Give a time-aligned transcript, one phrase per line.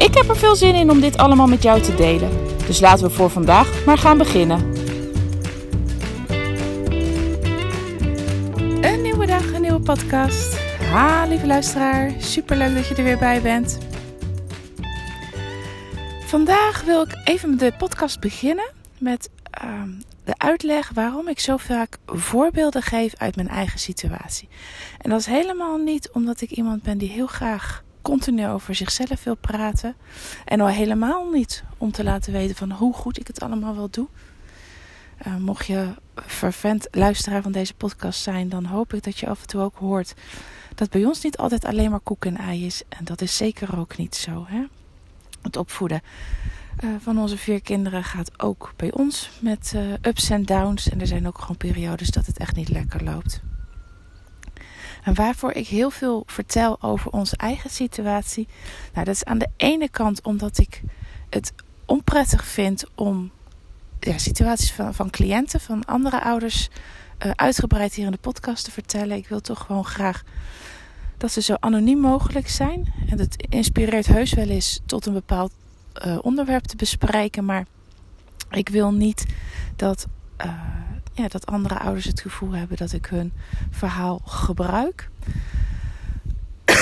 [0.00, 2.30] Ik heb er veel zin in om dit allemaal met jou te delen.
[2.66, 4.60] Dus laten we voor vandaag maar gaan beginnen.
[8.80, 10.58] Een nieuwe dag, een nieuwe podcast.
[10.80, 12.12] Ha, lieve luisteraar.
[12.18, 13.78] Super leuk dat je er weer bij bent.
[16.26, 19.90] Vandaag wil ik even de podcast beginnen met ehm,
[20.24, 24.48] de uitleg waarom ik zo vaak voorbeelden geef uit mijn eigen situatie.
[24.98, 29.24] En dat is helemaal niet omdat ik iemand ben die heel graag continu over zichzelf
[29.24, 29.94] wil praten.
[30.44, 33.90] En al helemaal niet om te laten weten van hoe goed ik het allemaal wel
[33.90, 34.06] doe.
[35.26, 39.40] Uh, mocht je vervent luisteraar van deze podcast zijn, dan hoop ik dat je af
[39.40, 40.14] en toe ook hoort
[40.74, 42.82] dat bij ons niet altijd alleen maar koek en ei is.
[42.88, 44.44] En dat is zeker ook niet zo.
[44.48, 44.62] Hè?
[45.42, 46.02] Het opvoeden
[46.84, 50.88] uh, van onze vier kinderen gaat ook bij ons met uh, ups en downs.
[50.88, 53.40] En er zijn ook gewoon periodes dat het echt niet lekker loopt.
[55.02, 58.48] En waarvoor ik heel veel vertel over onze eigen situatie.
[58.92, 60.82] Nou, dat is aan de ene kant omdat ik
[61.30, 61.52] het
[61.84, 63.30] onprettig vind om
[64.00, 66.68] ja, situaties van, van cliënten, van andere ouders,
[67.26, 69.16] uh, uitgebreid hier in de podcast te vertellen.
[69.16, 70.22] Ik wil toch gewoon graag
[71.16, 72.92] dat ze zo anoniem mogelijk zijn.
[73.08, 75.52] En het inspireert heus wel eens tot een bepaald
[76.06, 77.44] uh, onderwerp te bespreken.
[77.44, 77.66] Maar
[78.50, 79.26] ik wil niet
[79.76, 80.06] dat.
[80.44, 80.52] Uh,
[81.28, 83.32] dat andere ouders het gevoel hebben dat ik hun
[83.70, 85.10] verhaal gebruik.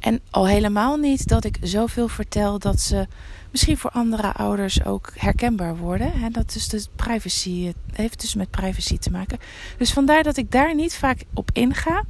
[0.00, 3.06] en al helemaal niet dat ik zoveel vertel dat ze
[3.50, 6.12] misschien voor andere ouders ook herkenbaar worden.
[6.12, 9.38] En dat is dus privacy, heeft dus met privacy te maken.
[9.78, 12.04] Dus vandaar dat ik daar niet vaak op inga.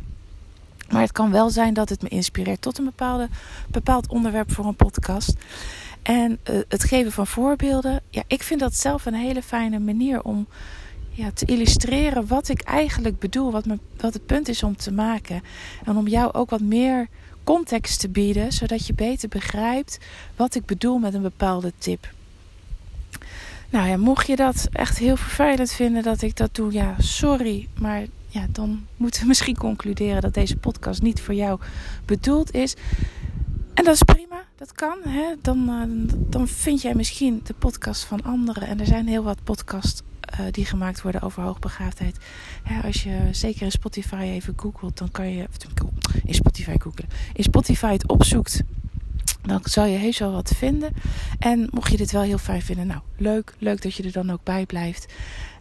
[0.91, 3.29] Maar het kan wel zijn dat het me inspireert tot een bepaalde,
[3.69, 5.35] bepaald onderwerp voor een podcast.
[6.03, 10.23] En uh, het geven van voorbeelden, ja, ik vind dat zelf een hele fijne manier
[10.23, 10.47] om
[11.11, 13.65] ja, te illustreren wat ik eigenlijk bedoel, wat,
[13.97, 15.43] wat het punt is om te maken.
[15.85, 17.09] En om jou ook wat meer
[17.45, 19.99] context te bieden, zodat je beter begrijpt
[20.37, 22.13] wat ik bedoel met een bepaalde tip.
[23.71, 27.69] Nou ja, mocht je dat echt heel vervelend vinden dat ik dat doe, ja, sorry.
[27.79, 31.61] Maar ja, dan moeten we misschien concluderen dat deze podcast niet voor jou
[32.05, 32.75] bedoeld is.
[33.81, 34.99] En dat is prima, dat kan.
[35.09, 35.35] Hè?
[35.43, 38.69] Dan, uh, dan vind jij misschien de podcast van anderen.
[38.69, 40.03] En er zijn heel wat podcasts
[40.41, 42.17] uh, die gemaakt worden over hoogbegaafdheid.
[42.63, 45.47] Hè, als je zeker in Spotify even googelt, dan kan je.
[46.25, 47.11] In Spotify googelen.
[47.33, 48.63] In Spotify het opzoekt.
[49.43, 50.93] Dan zal je heus wel wat vinden.
[51.39, 54.31] En mocht je dit wel heel fijn vinden, nou leuk, leuk dat je er dan
[54.31, 55.13] ook bij blijft.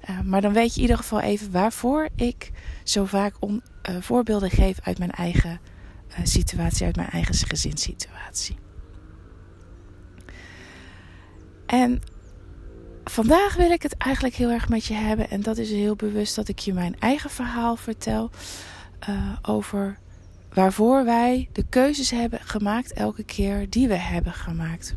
[0.10, 2.52] Uh, maar dan weet je in ieder geval even waarvoor ik
[2.84, 3.34] zo vaak
[4.00, 5.60] voorbeelden geef uit mijn eigen
[6.28, 8.56] situatie, uit mijn eigen gezinssituatie.
[11.66, 12.02] En
[13.04, 15.30] vandaag wil ik het eigenlijk heel erg met je hebben.
[15.30, 18.30] En dat is heel bewust dat ik je mijn eigen verhaal vertel
[19.10, 19.98] uh, over
[20.54, 24.96] waarvoor wij de keuzes hebben gemaakt elke keer die we hebben gemaakt.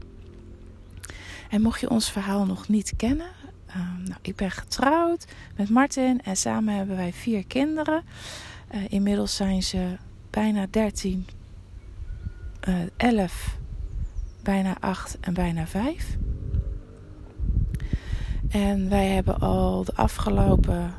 [1.50, 3.30] En mocht je ons verhaal nog niet kennen,
[3.68, 5.24] uh, nou, ik ben getrouwd
[5.56, 8.02] met Martin en samen hebben wij vier kinderen.
[8.88, 9.96] Inmiddels zijn ze
[10.32, 11.26] bijna 13,
[12.68, 13.58] uh, 11,
[14.42, 16.16] bijna 8 en bijna 5.
[18.48, 20.94] En wij hebben al de afgelopen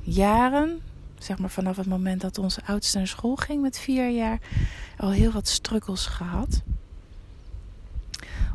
[0.00, 0.80] jaren,
[1.18, 4.38] zeg maar vanaf het moment dat onze oudste naar school ging met vier jaar,
[4.98, 6.62] al heel wat struggles gehad.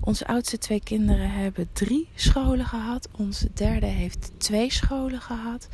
[0.01, 3.09] Onze oudste twee kinderen hebben drie scholen gehad.
[3.12, 5.68] Onze derde heeft twee scholen gehad.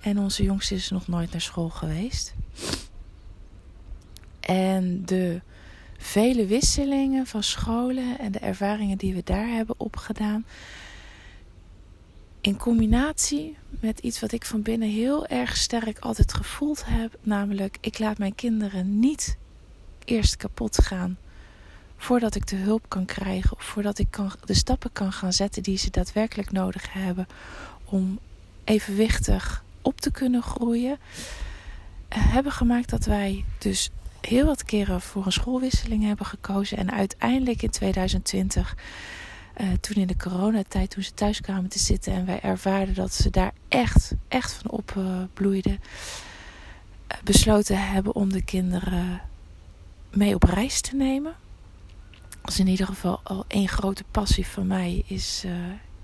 [0.00, 2.34] En onze jongste is nog nooit naar school geweest.
[4.48, 5.40] En de
[5.98, 10.46] vele wisselingen van scholen en de ervaringen die we daar hebben opgedaan.
[12.40, 17.18] In combinatie met iets wat ik van binnen heel erg sterk altijd gevoeld heb.
[17.20, 19.36] Namelijk, ik laat mijn kinderen niet
[20.04, 21.18] eerst kapot gaan
[21.96, 25.62] voordat ik de hulp kan krijgen of voordat ik kan, de stappen kan gaan zetten
[25.62, 27.26] die ze daadwerkelijk nodig hebben
[27.84, 28.18] om
[28.64, 30.98] evenwichtig op te kunnen groeien,
[32.08, 37.62] hebben gemaakt dat wij dus heel wat keren voor een schoolwisseling hebben gekozen en uiteindelijk
[37.62, 38.76] in 2020
[39.60, 43.14] uh, toen in de coronatijd, toen ze thuis kwamen te zitten en wij ervaarden dat
[43.14, 49.20] ze daar echt, echt van opbloeiden, uh, besloten hebben om de kinderen
[50.10, 51.34] mee op reis te nemen.
[52.40, 55.52] Dat is in ieder geval al één grote passie van mij, is, uh,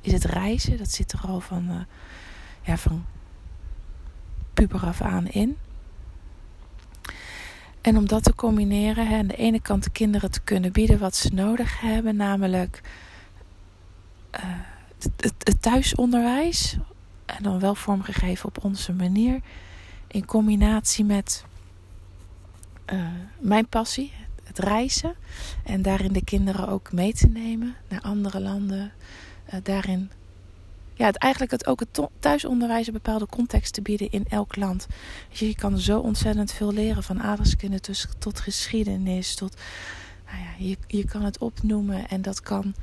[0.00, 0.78] is het reizen.
[0.78, 1.86] Dat zit er al van,
[2.62, 3.04] ja, van
[4.54, 5.56] puber af aan in.
[7.84, 10.98] En om dat te combineren, hè, aan de ene kant de kinderen te kunnen bieden
[10.98, 12.80] wat ze nodig hebben, namelijk
[14.34, 14.40] uh,
[15.16, 16.76] het, het, thuisonderwijs,
[17.24, 19.40] en dan wel vormgegeven op onze manier,
[20.06, 21.44] in combinatie met
[22.92, 23.06] uh,
[23.38, 24.12] mijn passie,
[24.44, 25.14] het reizen,
[25.64, 28.92] en daarin de kinderen ook mee te nemen naar andere landen,
[29.46, 30.10] uh, daarin
[30.94, 34.86] ja, het, eigenlijk het, ook het thuisonderwijs een bepaalde context te bieden in elk land.
[35.28, 37.80] Je, kan zo ontzettend veel leren van aardrijkskunde
[38.18, 39.56] tot geschiedenis, tot
[40.26, 42.74] nou ja, je, je kan het opnoemen en dat kan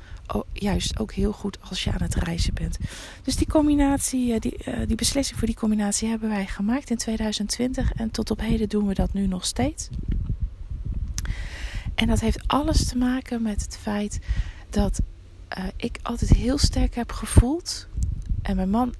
[0.52, 2.78] juist ook heel goed als je aan het reizen bent.
[3.22, 8.10] Dus die combinatie, die, die beslissing voor die combinatie hebben wij gemaakt in 2020 en
[8.10, 9.88] tot op heden doen we dat nu nog steeds.
[11.94, 14.18] En dat heeft alles te maken met het feit
[14.70, 15.00] dat
[15.58, 17.88] uh, ik altijd heel sterk heb gevoeld.
[18.42, 18.94] En mijn man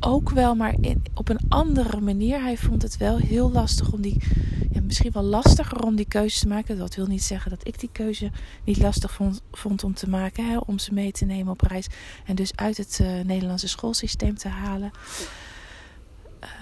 [0.00, 2.40] ook wel, maar in, op een andere manier.
[2.42, 4.22] Hij vond het wel heel lastig om die.
[4.70, 6.78] Ja, misschien wel lastiger om die keuze te maken.
[6.78, 8.30] Dat wil niet zeggen dat ik die keuze
[8.64, 10.50] niet lastig vond, vond om te maken.
[10.50, 11.86] Hè, om ze mee te nemen op reis.
[12.24, 14.90] En dus uit het uh, Nederlandse schoolsysteem te halen.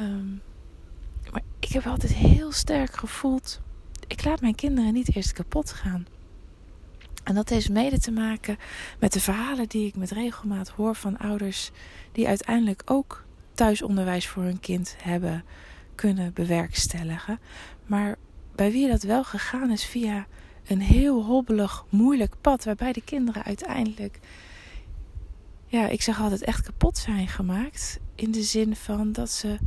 [0.01, 0.43] Um,
[1.33, 3.61] maar ik heb altijd heel sterk gevoeld.
[4.07, 6.07] Ik laat mijn kinderen niet eerst kapot gaan.
[7.27, 8.57] En dat heeft mede te maken
[8.99, 11.71] met de verhalen die ik met regelmaat hoor van ouders
[12.13, 13.25] die uiteindelijk ook
[13.55, 15.45] thuisonderwijs voor hun kind hebben
[15.95, 17.39] kunnen bewerkstelligen.
[17.87, 18.17] Maar
[18.55, 20.27] bij wie dat wel gegaan is via
[20.67, 24.19] een heel hobbelig, moeilijk pad, waarbij de kinderen uiteindelijk,
[25.67, 27.99] ja, ik zeg altijd echt kapot zijn gemaakt.
[28.15, 29.59] In de zin van dat ze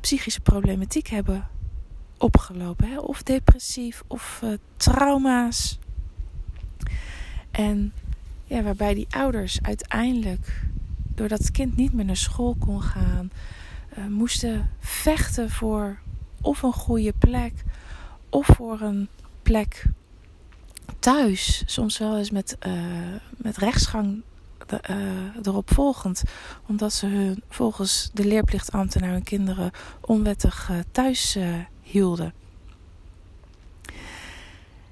[0.00, 1.48] psychische problematiek hebben
[2.18, 2.88] opgelopen.
[2.88, 2.98] Hè?
[2.98, 5.78] Of depressief, of uh, trauma's,
[7.58, 7.92] en
[8.44, 10.60] ja, waarbij die ouders uiteindelijk,
[11.14, 13.30] doordat het kind niet meer naar school kon gaan,
[13.98, 15.98] uh, moesten vechten voor
[16.40, 17.52] of een goede plek
[18.28, 19.08] of voor een
[19.42, 19.84] plek
[20.98, 21.62] thuis.
[21.66, 22.72] Soms wel eens met, uh,
[23.36, 24.22] met rechtsgang
[24.66, 26.22] de, uh, erop volgend.
[26.66, 29.70] Omdat ze hun volgens de leerplichtambtenaar hun kinderen
[30.00, 31.38] onwettig thuis
[31.82, 32.32] hielden.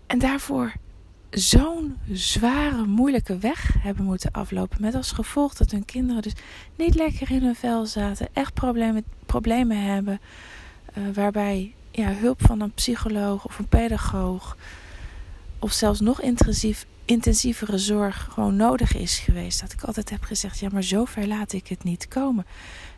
[0.06, 0.72] En daarvoor
[1.38, 4.80] zo'n zware, moeilijke weg hebben moeten aflopen.
[4.80, 6.32] Met als gevolg dat hun kinderen dus
[6.76, 10.20] niet lekker in hun vel zaten, echt problemen, problemen hebben.
[10.98, 14.56] Uh, waarbij ja, hulp van een psycholoog of een pedagoog,
[15.58, 19.60] of zelfs nog intensief, intensievere zorg gewoon nodig is geweest.
[19.60, 22.46] Dat ik altijd heb gezegd: ja, maar zover laat ik het niet komen.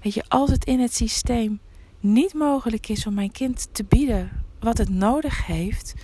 [0.02, 1.61] Weet je, als het in het systeem
[2.00, 4.31] niet mogelijk is om mijn kind te bieden
[4.61, 5.94] wat het nodig heeft.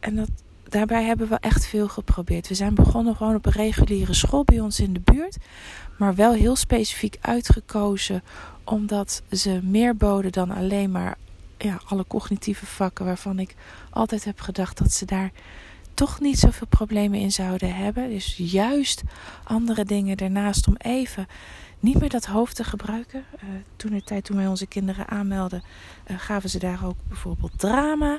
[0.00, 0.30] En dat,
[0.72, 2.48] daarbij hebben we echt veel geprobeerd.
[2.48, 5.36] We zijn begonnen gewoon op een reguliere school bij ons in de buurt.
[5.98, 8.22] Maar wel heel specifiek uitgekozen
[8.64, 11.16] omdat ze meer boden dan alleen maar
[11.58, 13.54] ja, alle cognitieve vakken waarvan ik
[13.90, 15.30] altijd heb gedacht dat ze daar
[15.94, 18.10] toch niet zoveel problemen in zouden hebben.
[18.10, 19.02] Dus juist
[19.44, 21.26] andere dingen ernaast om even
[21.80, 23.24] niet meer dat hoofd te gebruiken.
[23.34, 23.40] Uh,
[23.76, 25.62] toen de tijd toen wij onze kinderen aanmelden,
[26.10, 28.18] uh, gaven ze daar ook bijvoorbeeld drama.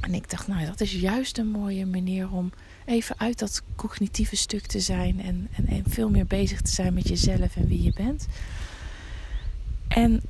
[0.00, 2.52] En ik dacht, nou, dat is juist een mooie manier om
[2.84, 6.94] even uit dat cognitieve stuk te zijn en, en, en veel meer bezig te zijn
[6.94, 8.26] met jezelf en wie je bent.
[9.88, 10.22] En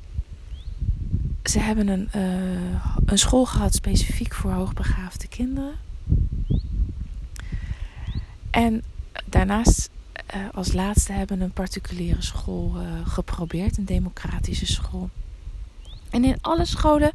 [1.43, 5.73] ze hebben een, uh, een school gehad specifiek voor hoogbegaafde kinderen.
[8.49, 8.83] En
[9.25, 9.89] daarnaast,
[10.35, 15.09] uh, als laatste, hebben een particuliere school uh, geprobeerd, een democratische school.
[16.09, 17.11] En in alle scholen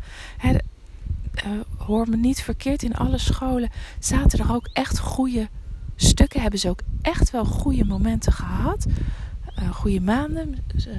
[1.47, 5.49] uh, hoor me niet verkeerd, in alle scholen zaten er ook echt goede
[5.97, 6.41] stukken.
[6.41, 8.87] Hebben ze ook echt wel goede momenten gehad.
[9.59, 10.57] Uh, goede maanden.
[10.77, 10.95] Uh,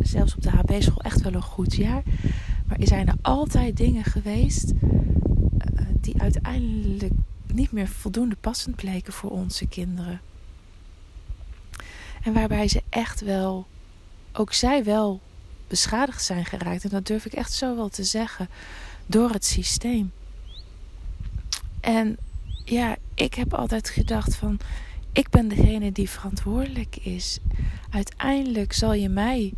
[0.00, 2.02] zelfs op de HB-school echt wel een goed jaar.
[2.66, 4.72] Maar er zijn er altijd dingen geweest
[6.00, 7.12] die uiteindelijk
[7.46, 10.20] niet meer voldoende passend bleken voor onze kinderen.
[12.22, 13.66] En waarbij ze echt wel,
[14.32, 15.20] ook zij wel
[15.68, 16.84] beschadigd zijn geraakt.
[16.84, 18.48] En dat durf ik echt zo wel te zeggen
[19.10, 20.12] door het systeem.
[21.80, 22.16] En
[22.64, 24.60] ja, ik heb altijd gedacht van
[25.12, 27.38] ik ben degene die verantwoordelijk is.
[27.90, 29.52] Uiteindelijk zal je mij,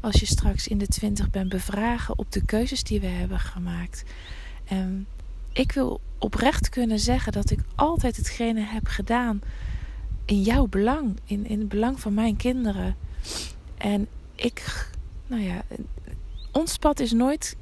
[0.00, 4.04] als je straks in de twintig bent, bevragen op de keuzes die we hebben gemaakt.
[4.64, 5.06] En
[5.52, 9.40] ik wil oprecht kunnen zeggen dat ik altijd hetgene heb gedaan
[10.24, 12.96] in jouw belang, in, in het belang van mijn kinderen.
[13.76, 14.88] En ik,
[15.26, 15.62] nou ja,
[16.52, 17.56] ons pad is nooit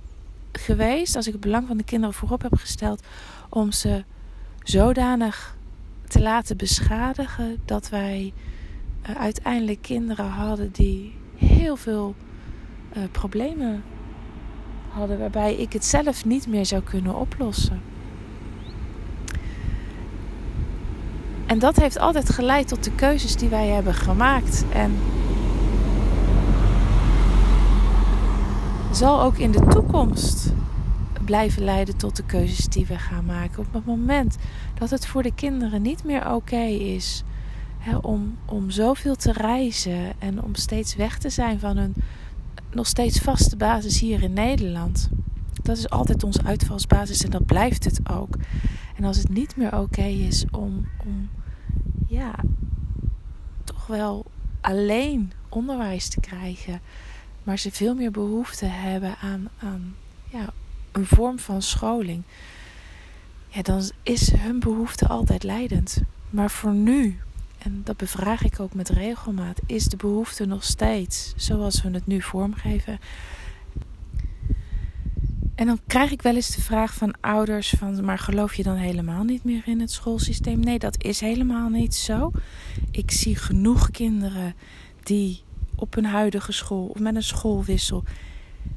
[0.53, 3.03] geweest, als ik het belang van de kinderen voorop heb gesteld,
[3.49, 4.05] om ze
[4.63, 5.57] zodanig
[6.09, 8.33] te laten beschadigen dat wij
[9.11, 12.15] uh, uiteindelijk kinderen hadden die heel veel
[12.97, 13.83] uh, problemen
[14.89, 17.81] hadden, waarbij ik het zelf niet meer zou kunnen oplossen.
[21.47, 24.65] En dat heeft altijd geleid tot de keuzes die wij hebben gemaakt.
[24.73, 24.99] En
[28.93, 30.53] zal ook in de toekomst
[31.25, 33.59] blijven leiden tot de keuzes die we gaan maken.
[33.59, 34.37] Op het moment
[34.79, 37.23] dat het voor de kinderen niet meer oké is
[37.79, 41.95] hè, om, om zoveel te reizen en om steeds weg te zijn van hun
[42.71, 45.09] nog steeds vaste basis hier in Nederland.
[45.63, 48.37] Dat is altijd onze uitvalsbasis en dat blijft het ook.
[48.97, 51.29] En als het niet meer oké is om, om
[52.07, 52.35] ja,
[53.65, 54.25] toch wel
[54.61, 56.81] alleen onderwijs te krijgen,
[57.43, 59.95] maar ze veel meer behoefte hebben aan, aan
[60.31, 60.53] ja,
[60.93, 62.23] een vorm van scholing,
[63.49, 66.03] ja, dan is hun behoefte altijd leidend.
[66.31, 67.19] Maar voor nu,
[67.59, 72.07] en dat bevraag ik ook met regelmaat, is de behoefte nog steeds zoals we het
[72.07, 72.99] nu vormgeven.
[75.55, 78.77] En dan krijg ik wel eens de vraag van ouders van, maar geloof je dan
[78.77, 80.61] helemaal niet meer in het schoolsysteem?
[80.61, 82.31] Nee, dat is helemaal niet zo.
[82.91, 84.55] Ik zie genoeg kinderen
[85.03, 85.43] die
[85.83, 88.05] op een huidige school of met een schoolwissel,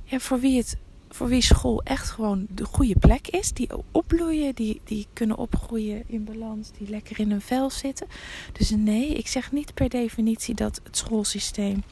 [0.04, 0.78] ja, voor wie het
[1.10, 3.52] voor wie school echt gewoon de goede plek is.
[3.52, 8.08] Die opbloeien, die, die kunnen opgroeien in balans, die lekker in hun vel zitten.
[8.52, 11.84] Dus nee, ik zeg niet per definitie dat het schoolsysteem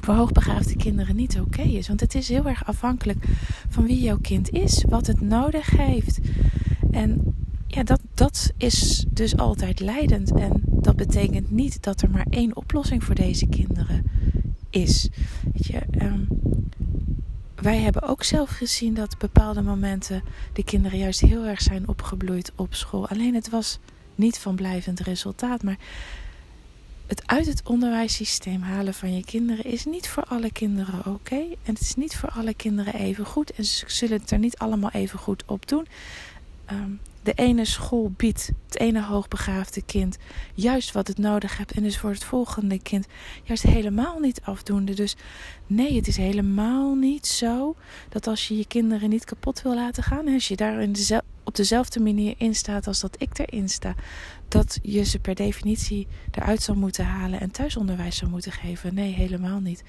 [0.00, 1.88] voor hoogbegaafde kinderen niet oké is.
[1.88, 3.24] Want het is heel erg afhankelijk
[3.68, 6.18] van wie jouw kind is, wat het nodig heeft.
[6.90, 7.34] En
[7.66, 10.32] ja, dat, dat is dus altijd leidend.
[10.32, 14.11] En dat betekent niet dat er maar één oplossing voor deze kinderen
[14.72, 15.08] is.
[15.52, 16.28] Weet je, um,
[17.54, 22.52] wij hebben ook zelf gezien dat bepaalde momenten de kinderen juist heel erg zijn opgebloeid
[22.56, 23.08] op school.
[23.08, 23.78] Alleen het was
[24.14, 25.62] niet van blijvend resultaat.
[25.62, 25.78] Maar
[27.06, 31.36] het uit het onderwijssysteem halen van je kinderen is niet voor alle kinderen oké.
[31.36, 33.52] En het is niet voor alle kinderen even goed.
[33.52, 35.86] En ze zullen het er niet allemaal even goed op doen.
[36.72, 40.16] Um, de ene school biedt het ene hoogbegaafde kind
[40.54, 41.72] juist wat het nodig hebt.
[41.72, 43.06] En dus voor het volgende kind
[43.42, 44.94] juist helemaal niet afdoende.
[44.94, 45.16] Dus
[45.66, 47.76] nee, het is helemaal niet zo
[48.08, 50.28] dat als je je kinderen niet kapot wil laten gaan.
[50.28, 50.88] Als je daar
[51.44, 53.94] op dezelfde manier in staat als dat ik erin sta.
[54.52, 58.94] Dat je ze per definitie eruit zal moeten halen en thuisonderwijs zou moeten geven.
[58.94, 59.84] Nee, helemaal niet.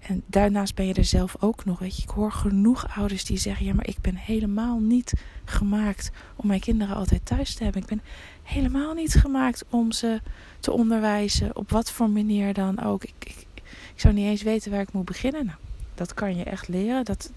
[0.00, 1.78] En daarnaast ben je er zelf ook nog.
[1.78, 5.12] Weet je, ik hoor genoeg ouders die zeggen: Ja, maar ik ben helemaal niet
[5.44, 7.82] gemaakt om mijn kinderen altijd thuis te hebben.
[7.82, 8.02] Ik ben
[8.42, 10.20] helemaal niet gemaakt om ze
[10.60, 13.04] te onderwijzen, op wat voor manier dan ook.
[13.04, 13.46] Ik, ik,
[13.94, 15.44] ik zou niet eens weten waar ik moet beginnen.
[15.46, 15.58] Nou,
[15.94, 17.04] dat kan je echt leren.
[17.04, 17.30] Dat,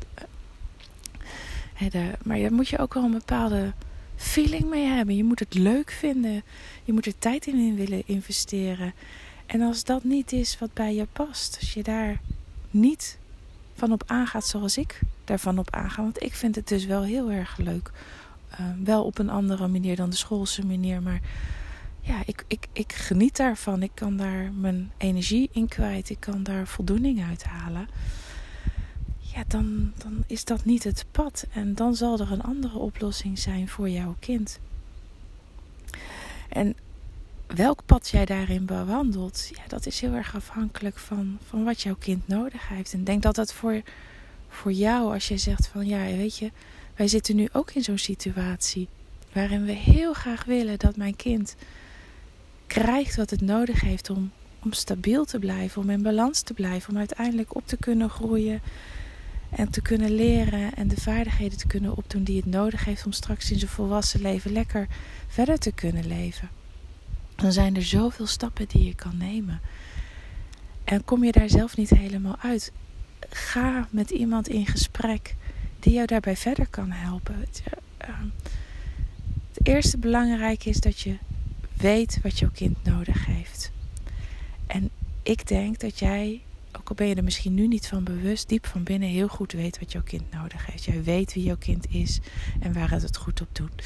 [1.94, 3.74] uh, maar moet je ook wel een bepaalde
[4.15, 5.15] feeling mee hebben.
[5.15, 6.43] Je moet het leuk vinden.
[6.84, 8.93] Je moet er tijd in willen investeren.
[9.45, 12.19] En als dat niet is wat bij je past, als je daar
[12.72, 13.17] niet
[13.75, 16.01] van op aangaat zoals ik daarvan op aanga.
[16.01, 17.91] Want ik vind het dus wel heel erg leuk.
[18.51, 21.01] Uh, wel op een andere manier dan de schoolse manier.
[21.01, 21.19] Maar
[22.01, 23.84] ja, ik, ik, ik geniet daarvan.
[23.84, 26.10] Ik kan daar mijn energie in kwijt.
[26.10, 27.88] Ik kan daar voldoening uit halen.
[29.36, 31.46] Ja, dan, dan is dat niet het pad.
[31.54, 34.60] En dan zal er een andere oplossing zijn voor jouw kind.
[36.50, 36.75] En
[37.48, 41.96] welk pad jij daarin bewandelt, ja, dat is heel erg afhankelijk van, van wat jouw
[41.96, 42.94] kind nodig heeft.
[42.94, 43.82] En denk dat dat voor,
[44.50, 46.51] voor jou, als je zegt van ja, weet je,
[46.96, 48.88] wij zitten nu ook in zo'n situatie
[49.34, 51.56] waarin we heel graag willen dat mijn kind
[52.68, 54.32] krijgt wat het nodig heeft om,
[54.63, 58.62] om stabiel te blijven, om in balans te blijven, om uiteindelijk op te kunnen groeien
[59.55, 63.12] en te kunnen leren en de vaardigheden te kunnen opdoen die het nodig heeft om
[63.12, 64.88] straks in zijn volwassen leven lekker
[65.27, 66.50] verder te kunnen leven
[67.35, 69.62] dan zijn er zoveel stappen die je kan nemen.
[70.83, 72.71] En kom je daar zelf niet helemaal uit,
[73.29, 75.35] ga met iemand in gesprek
[75.79, 77.39] die jou daarbij verder kan helpen.
[77.39, 77.63] Het
[77.97, 78.27] ehm,
[79.63, 81.17] eerste belangrijke is dat je
[81.74, 83.71] weet wat jouw kind nodig heeft.
[84.67, 84.89] En
[85.24, 86.41] ik denk dat jij,
[86.92, 89.80] ook ben je er misschien nu niet van bewust, diep van binnen heel goed weet
[89.80, 90.84] wat jouw kind nodig heeft.
[90.84, 92.20] Jij weet wie jouw kind is
[92.60, 93.84] en waar het het goed op doet.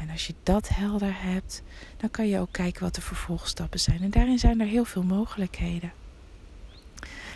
[0.00, 1.62] En als je dat helder hebt,
[1.96, 4.00] dan kan je ook kijken wat de vervolgstappen zijn.
[4.02, 5.92] En daarin zijn er heel veel mogelijkheden.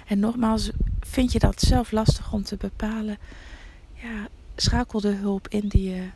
[0.07, 3.19] En nogmaals, vind je dat zelf lastig om te bepalen?
[3.95, 6.09] Ja, schakel de hulp in die je,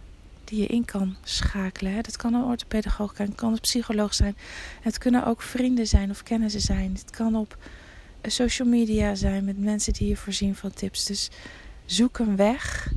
[0.45, 2.03] die je in kan schakelen.
[2.03, 4.37] Dat kan een orthopedagoog zijn, kan een psycholoog zijn.
[4.81, 6.93] Het kunnen ook vrienden zijn of kennissen zijn.
[6.93, 7.59] Het kan op
[8.23, 11.05] social media zijn met mensen die je voorzien van tips.
[11.05, 11.31] Dus
[11.85, 12.93] zoek een weg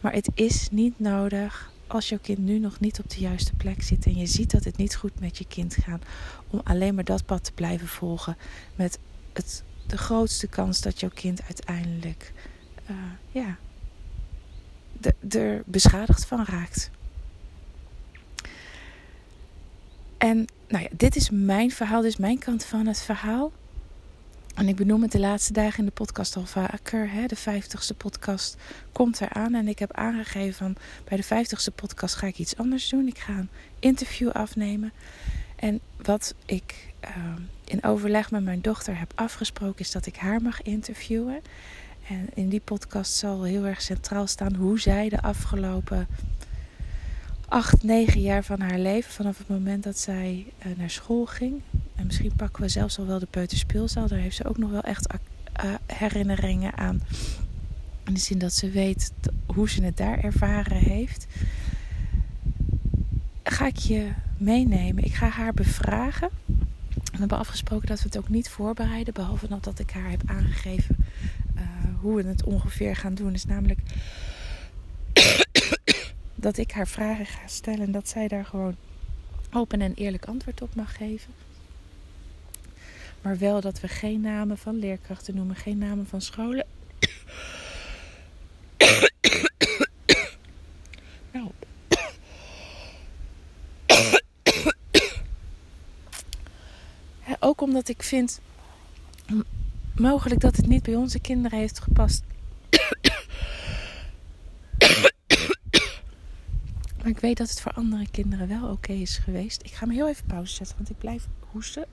[0.00, 3.82] Maar het is niet nodig als jouw kind nu nog niet op de juiste plek
[3.82, 6.02] zit en je ziet dat het niet goed met je kind gaat,
[6.50, 8.36] om alleen maar dat pad te blijven volgen
[8.76, 8.98] met
[9.32, 12.32] het, de grootste kans dat jouw kind uiteindelijk
[12.90, 12.96] uh,
[13.30, 13.56] ja,
[15.28, 16.90] er beschadigd van raakt.
[20.18, 23.52] En nou ja, dit is mijn verhaal, dus mijn kant van het verhaal.
[24.58, 27.10] En ik benoem het de laatste dagen in de podcast al vaker.
[27.10, 27.26] Hè?
[27.26, 28.56] De vijftigste podcast
[28.92, 29.54] komt eraan.
[29.54, 33.06] En ik heb aangegeven van bij de vijftigste podcast ga ik iets anders doen.
[33.06, 33.48] Ik ga een
[33.78, 34.92] interview afnemen.
[35.56, 37.34] En wat ik uh,
[37.64, 41.40] in overleg met mijn dochter heb afgesproken is dat ik haar mag interviewen.
[42.08, 46.06] En in die podcast zal heel erg centraal staan hoe zij de afgelopen
[47.48, 51.60] acht, negen jaar van haar leven, vanaf het moment dat zij uh, naar school ging.
[51.94, 54.08] En misschien pakken we zelfs al wel de peuterspeelzaal.
[54.08, 55.12] Daar heeft ze ook nog wel echt
[55.64, 57.02] uh, herinneringen aan.
[58.04, 59.12] In de zin dat ze weet
[59.46, 61.26] hoe ze het daar ervaren heeft.
[63.42, 65.04] Ga ik je meenemen.
[65.04, 66.28] Ik ga haar bevragen.
[66.94, 69.14] We hebben afgesproken dat we het ook niet voorbereiden.
[69.14, 70.96] Behalve dat ik haar heb aangegeven
[71.56, 71.62] uh,
[72.00, 73.34] hoe we het ongeveer gaan doen.
[73.34, 73.80] Is namelijk
[76.40, 78.76] dat ik haar vragen ga stellen en dat zij daar gewoon
[79.52, 81.32] open en eerlijk antwoord op mag geven.
[83.22, 86.66] Maar wel dat we geen namen van leerkrachten noemen, geen namen van scholen.
[91.32, 91.50] nou.
[97.40, 98.40] ook omdat ik vind
[99.94, 102.22] mogelijk dat het niet bij onze kinderen heeft gepast.
[107.02, 109.62] Maar ik weet dat het voor andere kinderen wel oké is geweest.
[109.62, 111.86] Ik ga me heel even pauze zetten, want ik blijf hoesten.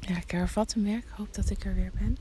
[0.00, 0.96] Ja, ik hervat hem weer.
[0.96, 2.16] Ik hoop dat ik er weer ben.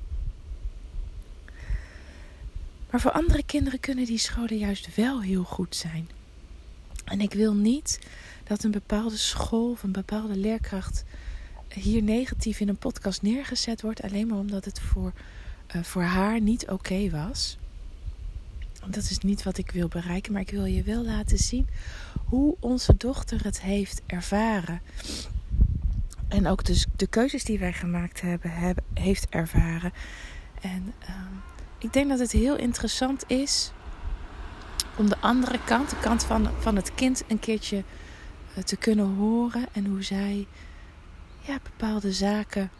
[2.89, 6.09] Maar voor andere kinderen kunnen die scholen juist wel heel goed zijn.
[7.05, 7.99] En ik wil niet
[8.43, 11.03] dat een bepaalde school of een bepaalde leerkracht
[11.73, 15.13] hier negatief in een podcast neergezet wordt, alleen maar omdat het voor,
[15.75, 17.57] uh, voor haar niet oké was.
[18.87, 21.67] Dat is niet wat ik wil bereiken, maar ik wil je wel laten zien
[22.29, 24.81] hoe onze dochter het heeft ervaren.
[26.27, 28.51] En ook dus de keuzes die wij gemaakt hebben,
[28.93, 29.93] heeft ervaren.
[30.61, 31.41] En um,
[31.77, 33.71] ik denk dat het heel interessant is
[34.97, 37.83] om de andere kant, de kant van, van het kind, een keertje
[38.57, 39.65] uh, te kunnen horen.
[39.71, 40.47] En hoe zij
[41.39, 42.71] ja, bepaalde zaken,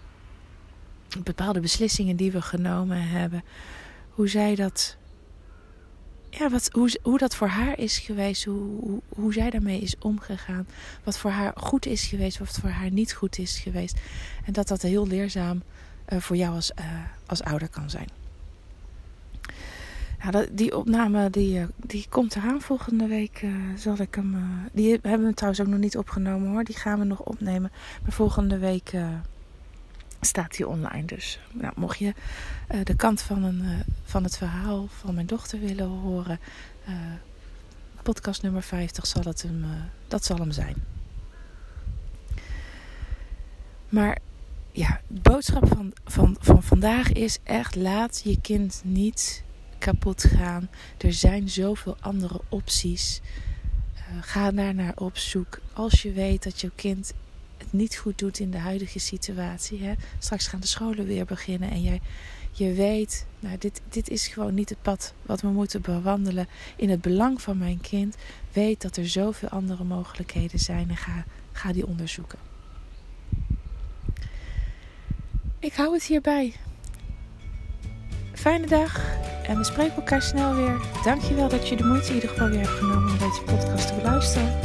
[1.24, 3.44] bepaalde beslissingen die we genomen hebben,
[4.10, 4.98] hoe zij dat
[6.30, 9.96] ja, wat, hoe, hoe dat voor haar is geweest, hoe, hoe, hoe, zij daarmee is
[10.00, 10.68] omgegaan.
[11.04, 14.00] Wat voor haar goed is geweest, wat voor haar niet goed is geweest.
[14.46, 15.62] En dat dat heel leerzaam
[16.10, 16.86] uh, voor jou als, uh,
[17.26, 18.08] als ouder kan zijn.
[20.32, 23.46] Dat, die opname die, uh, die komt eraan volgende week.
[23.76, 24.36] zal ik hem,
[24.72, 26.64] die hebben we trouwens ook nog niet opgenomen hoor.
[26.64, 27.72] Die gaan we nog opnemen.
[28.04, 28.92] Maar volgende week
[30.22, 31.06] staat die online.
[31.06, 32.14] Dus nou, mocht je
[32.72, 36.40] uh, de kant van, een, uh, van het verhaal van mijn dochter willen horen,
[36.90, 36.96] uh,
[38.04, 39.66] podcast nummer 50 zal het hem,
[40.08, 40.76] dat zal hem zijn.
[43.90, 44.18] Maar
[44.72, 49.44] ja, de boodschap van, van, van vandaag is echt: laat je kind niet
[49.78, 50.70] kapot gaan.
[50.98, 53.22] Er zijn zoveel andere opties.
[54.22, 55.60] ga daar naar op zoek.
[55.74, 57.14] Als je weet dat je kind
[57.60, 59.84] het niet goed doet in de huidige situatie.
[59.84, 59.94] Hè?
[60.20, 62.02] Straks gaan de scholen weer beginnen en jij,
[62.52, 66.90] je weet, nou, dit, dit is gewoon niet het pad wat we moeten bewandelen in
[66.90, 68.16] het belang van mijn kind.
[68.54, 72.40] Weet dat er zoveel andere mogelijkheden zijn en ga, ga die onderzoeken.
[75.60, 76.54] Ik hou het hierbij.
[78.34, 80.82] Fijne dag en we spreken elkaar snel weer.
[81.04, 83.94] Dankjewel dat je de moeite in ieder geval weer hebt genomen om deze podcast te
[83.94, 84.60] beluisteren.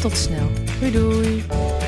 [0.00, 0.48] Tot snel.
[0.78, 1.79] Doei doei.